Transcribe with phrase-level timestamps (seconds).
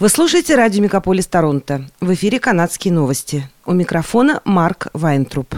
[0.00, 1.84] Вы слушаете радио «Мегаполис Торонто».
[2.00, 3.46] В эфире «Канадские новости».
[3.66, 5.54] У микрофона Марк Вайнтруп.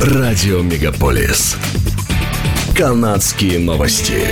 [0.00, 1.58] Радио «Мегаполис».
[2.74, 4.26] «Канадские новости».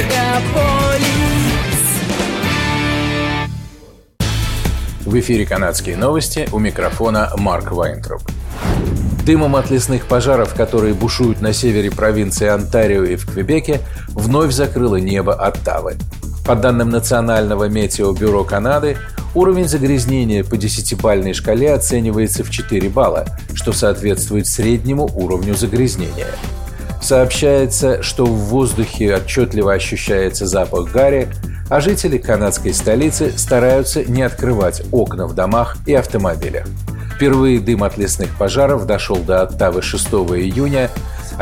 [5.05, 8.23] В эфире «Канадские новости» у микрофона Марк Вайнтруп.
[9.27, 13.83] Дымом от лесных пожаров, которые бушуют на севере провинции Онтарио и в Квебеке,
[14.15, 15.99] вновь закрыло небо Оттавы.
[16.45, 18.97] По данным Национального метеобюро Канады,
[19.35, 26.27] уровень загрязнения по десятибальной шкале оценивается в 4 балла, что соответствует среднему уровню загрязнения.
[27.01, 31.29] Сообщается, что в воздухе отчетливо ощущается запах гари,
[31.71, 36.67] а жители канадской столицы стараются не открывать окна в домах и автомобилях.
[37.15, 40.91] Впервые дым от лесных пожаров дошел до Оттавы 6 июня,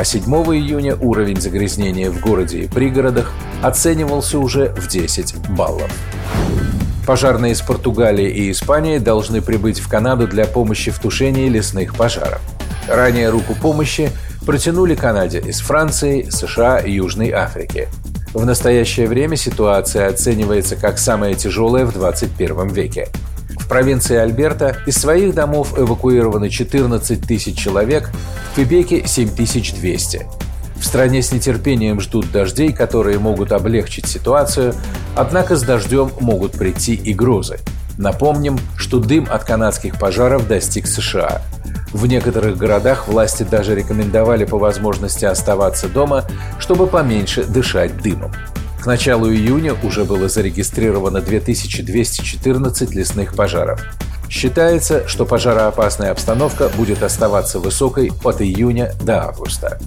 [0.00, 3.30] а 7 июня уровень загрязнения в городе и пригородах
[3.62, 5.92] оценивался уже в 10 баллов.
[7.06, 12.40] Пожарные из Португалии и Испании должны прибыть в Канаду для помощи в тушении лесных пожаров.
[12.88, 14.10] Ранее руку помощи
[14.46, 17.86] протянули Канаде из Франции, США и Южной Африки.
[18.32, 23.08] В настоящее время ситуация оценивается как самая тяжелая в 21 веке.
[23.70, 28.10] Провинции Альберта из своих домов эвакуированы 14 тысяч человек,
[28.50, 30.26] в Квебеке– 7200.
[30.74, 34.74] В стране с нетерпением ждут дождей, которые могут облегчить ситуацию,
[35.14, 37.60] однако с дождем могут прийти и грозы.
[37.96, 41.40] Напомним, что дым от канадских пожаров достиг США.
[41.92, 46.24] В некоторых городах власти даже рекомендовали по возможности оставаться дома,
[46.58, 48.32] чтобы поменьше дышать дымом.
[48.80, 53.82] К началу июня уже было зарегистрировано 2214 лесных пожаров.
[54.30, 59.78] Считается, что пожароопасная обстановка будет оставаться высокой от июня до августа.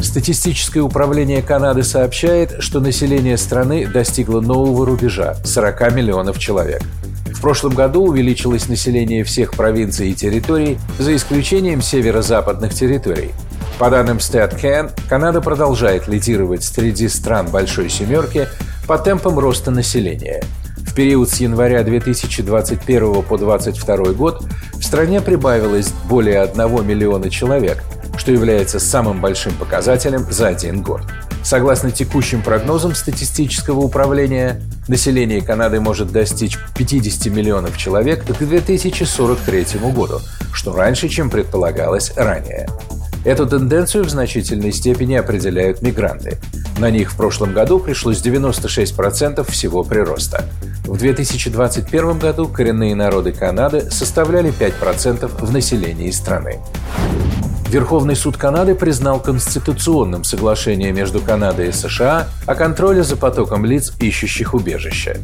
[0.00, 6.82] Статистическое управление Канады сообщает, что население страны достигло нового рубежа– 40 миллионов человек.
[7.34, 13.32] В прошлом году увеличилось население всех провинций и территорий, за исключением северо-западных территорий.
[13.78, 18.48] По данным StatCan, Канада продолжает лидировать среди стран Большой Семерки
[18.86, 20.42] по темпам роста населения.
[20.78, 24.44] В период с января 2021 по 2022 год
[24.74, 27.82] в стране прибавилось более 1 миллиона человек–
[28.18, 31.02] что является самым большим показателем за один год.
[31.44, 40.20] Согласно текущим прогнозам статистического управления, население Канады может достичь 50 миллионов человек к 2043 году,
[40.52, 42.68] что раньше, чем предполагалось ранее.
[43.24, 46.38] Эту тенденцию в значительной степени определяют мигранты.
[46.78, 50.44] На них в прошлом году пришлось 96% всего прироста.
[50.84, 56.60] В 2021 году коренные народы Канады составляли 5% в населении страны.
[57.68, 63.92] Верховный суд Канады признал конституционным соглашение между Канадой и США о контроле за потоком лиц,
[64.00, 65.18] ищущих убежище.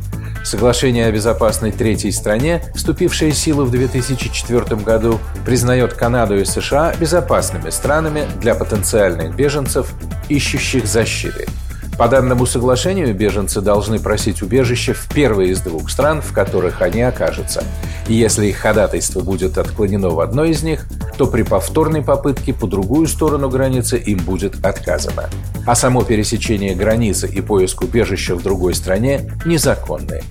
[0.44, 6.94] Соглашение о безопасной третьей стране, вступившее в силу в 2004 году, признает Канаду и США
[7.00, 9.90] безопасными странами для потенциальных беженцев,
[10.28, 11.46] ищущих защиты–
[11.98, 17.02] по данному соглашению беженцы должны просить убежище в первой из двух стран, в которых они
[17.02, 17.62] окажутся.
[18.08, 22.66] И если их ходатайство будет отклонено в одной из них, то при повторной попытке по
[22.66, 25.30] другую сторону границы им будет отказано.
[25.66, 30.22] А само пересечение границы и поиск убежища в другой стране незаконны.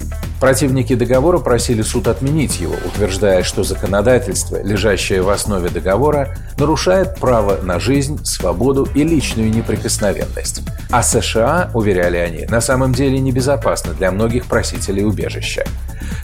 [0.43, 7.61] Противники договора просили суд отменить его, утверждая, что законодательство, лежащее в основе договора, нарушает право
[7.61, 10.63] на жизнь, свободу и личную неприкосновенность.
[10.91, 15.63] А США, уверяли они, на самом деле небезопасно для многих просителей убежища.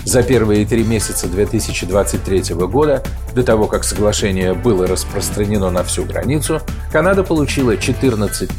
[0.06, 3.03] За первые три месяца 2023 года,
[3.34, 8.50] до того, как соглашение было распространено на всю границу, Канада получила 14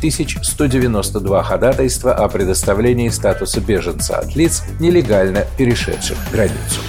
[0.43, 6.81] 192 ходатайства о предоставлении статуса беженца от лиц, нелегально перешедших границу.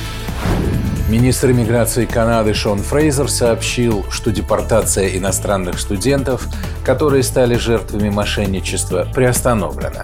[1.12, 6.48] Министр иммиграции Канады Шон Фрейзер сообщил, что депортация иностранных студентов,
[6.86, 10.04] которые стали жертвами мошенничества, приостановлена.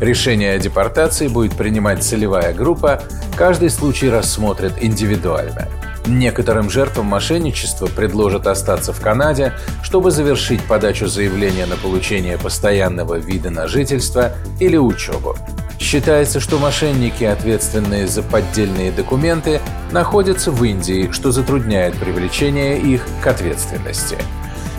[0.00, 3.02] Решение о депортации будет принимать целевая группа,
[3.36, 5.68] каждый случай рассмотрят индивидуально.
[6.06, 13.50] Некоторым жертвам мошенничества предложат остаться в Канаде, чтобы завершить подачу заявления на получение постоянного вида
[13.50, 15.36] на жительство или учебу.
[15.78, 19.60] Считается, что мошенники, ответственные за поддельные документы,
[19.92, 24.18] находятся в Индии, что затрудняет привлечение их к ответственности.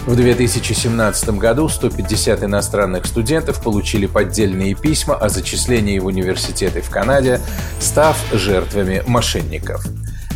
[0.06, 7.42] В 2017 году 150 иностранных студентов получили поддельные письма о зачислении в университеты в Канаде,
[7.80, 9.84] став жертвами мошенников.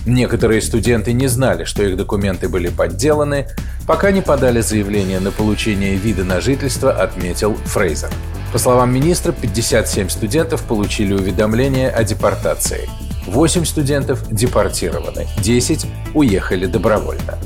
[0.07, 3.48] Некоторые студенты не знали, что их документы были подделаны,
[3.86, 8.10] пока не подали заявление на получение вида на жительство, отметил Фрейзер.
[8.51, 12.89] По словам министра, 57 студентов получили уведомление о депортации.
[13.27, 17.38] 8 студентов депортированы, 10 уехали добровольно.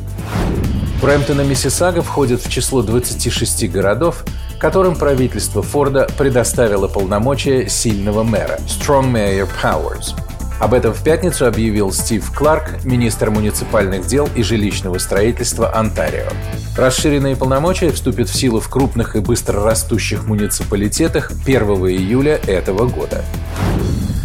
[1.04, 4.24] Брэмптон и Миссисага входят в число 26 городов,
[4.58, 10.18] которым правительство Форда предоставило полномочия сильного мэра– Strong Mayor Powers.
[10.62, 16.30] Об этом в пятницу объявил Стив Кларк, министр муниципальных дел и жилищного строительства Онтарио.
[16.78, 23.26] Расширенные полномочия вступят в силу в крупных и быстро растущих муниципалитетах 1 июля этого года.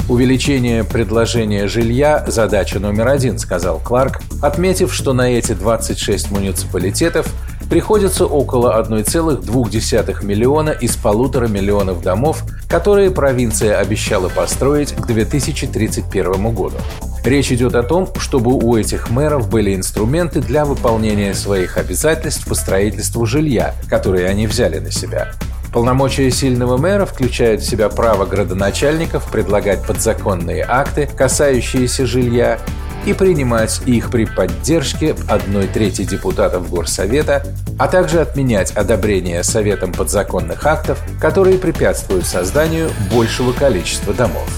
[0.08, 7.30] Увеличение предложения жилья– задача номер один, сказал Кларк, отметив, что на эти 26 муниципалитетов
[7.68, 16.76] приходится около 1,2 миллиона из полутора миллионов домов, которые провинция обещала построить к 2031 году.
[17.22, 22.54] Речь идет о том, чтобы у этих мэров были инструменты для выполнения своих обязательств по
[22.54, 25.34] строительству жилья, которые они взяли на себя.
[25.72, 32.58] Полномочия сильного мэра включают в себя право градоначальников предлагать подзаконные акты, касающиеся жилья,
[33.06, 37.42] и принимать их при поддержке одной трети депутатов Горсовета,
[37.78, 44.48] а также отменять одобрение Советом подзаконных актов, которые препятствуют созданию большего количества домов.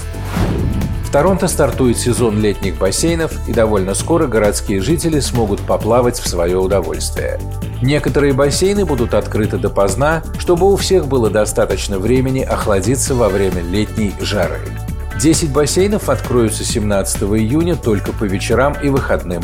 [1.11, 7.37] Торонто стартует сезон летних бассейнов, и довольно скоро городские жители смогут поплавать в свое удовольствие.
[7.81, 14.13] Некоторые бассейны будут открыты допоздна, чтобы у всех было достаточно времени охладиться во время летней
[14.21, 14.59] жары.
[15.19, 19.43] 10 бассейнов откроются 17 июня только по вечерам и выходным.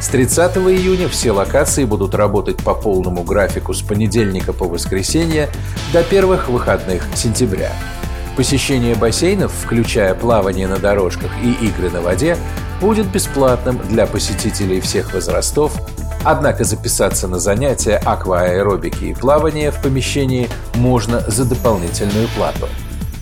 [0.00, 5.48] С 30 июня все локации будут работать по полному графику с понедельника по воскресенье
[5.92, 7.72] до первых выходных сентября.
[8.40, 12.38] Посещение бассейнов, включая плавание на дорожках и игры на воде,
[12.80, 15.78] будет бесплатным для посетителей всех возрастов,
[16.24, 22.66] однако записаться на занятия акваэробики и плавания в помещении можно за дополнительную плату.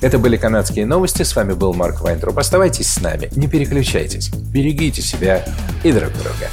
[0.03, 1.25] Это были канадские новости.
[1.25, 2.39] С вами был Марк Вайнтроп.
[2.39, 4.29] Оставайтесь с нами, не переключайтесь.
[4.29, 5.45] Берегите себя
[5.83, 6.49] и друг друга.